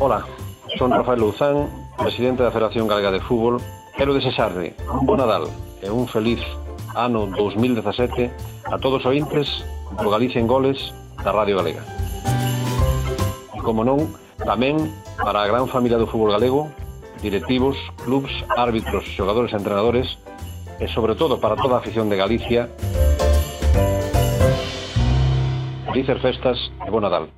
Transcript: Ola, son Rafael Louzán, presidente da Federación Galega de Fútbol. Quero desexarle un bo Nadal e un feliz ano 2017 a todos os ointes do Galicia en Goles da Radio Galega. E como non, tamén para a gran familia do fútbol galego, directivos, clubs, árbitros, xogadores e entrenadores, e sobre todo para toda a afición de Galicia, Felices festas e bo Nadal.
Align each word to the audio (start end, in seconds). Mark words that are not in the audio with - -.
Ola, 0.00 0.24
son 0.78 0.92
Rafael 0.92 1.18
Louzán, 1.18 1.66
presidente 1.98 2.44
da 2.44 2.52
Federación 2.54 2.86
Galega 2.86 3.10
de 3.10 3.18
Fútbol. 3.18 3.58
Quero 3.96 4.14
desexarle 4.14 4.78
un 4.94 5.02
bo 5.10 5.18
Nadal 5.18 5.50
e 5.82 5.90
un 5.90 6.06
feliz 6.06 6.38
ano 6.94 7.26
2017 7.26 8.30
a 8.70 8.78
todos 8.78 9.02
os 9.02 9.10
ointes 9.10 9.66
do 9.98 10.06
Galicia 10.06 10.38
en 10.38 10.46
Goles 10.46 10.94
da 11.26 11.34
Radio 11.34 11.58
Galega. 11.58 11.82
E 13.54 13.58
como 13.58 13.82
non, 13.82 14.06
tamén 14.38 14.78
para 15.18 15.42
a 15.42 15.50
gran 15.50 15.66
familia 15.66 15.98
do 15.98 16.06
fútbol 16.06 16.30
galego, 16.30 16.70
directivos, 17.18 17.74
clubs, 18.06 18.30
árbitros, 18.54 19.02
xogadores 19.18 19.50
e 19.50 19.58
entrenadores, 19.58 20.14
e 20.78 20.86
sobre 20.86 21.18
todo 21.18 21.42
para 21.42 21.58
toda 21.58 21.74
a 21.74 21.82
afición 21.82 22.06
de 22.06 22.14
Galicia, 22.14 22.70
Felices 25.90 26.22
festas 26.22 26.58
e 26.86 26.90
bo 26.94 27.02
Nadal. 27.02 27.37